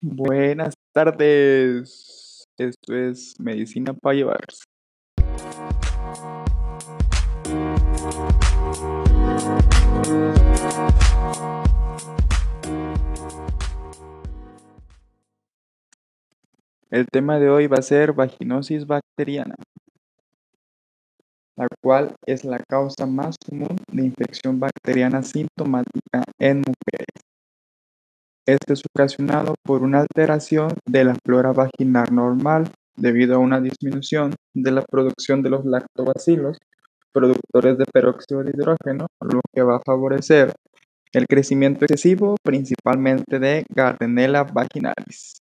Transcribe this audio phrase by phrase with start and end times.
[0.00, 2.46] Buenas tardes.
[2.56, 4.44] Esto es Medicina para llevar.
[16.90, 19.56] El tema de hoy va a ser vaginosis bacteriana,
[21.56, 27.27] la cual es la causa más común de infección bacteriana sintomática en mujeres.
[28.48, 34.34] Este es ocasionado por una alteración de la flora vaginal normal debido a una disminución
[34.54, 36.56] de la producción de los lactobacilos,
[37.12, 40.54] productores de peróxido de hidrógeno, lo que va a favorecer
[41.12, 45.37] el crecimiento excesivo principalmente de Gardnerella vaginalis.